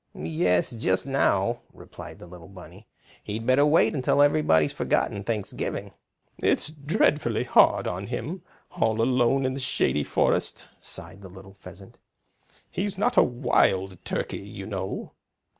[0.15, 2.87] "Yes, just now," replied the little bunny.
[3.23, 5.91] "He'd better wait until everybody has forgotten Thanksgiving."
[6.39, 8.41] "It's dreadfully hard on him,
[8.71, 11.99] all alone in the Shady Forest," sighed the little pheasant.
[12.71, 15.11] "He's not a Wild Turkey, you know."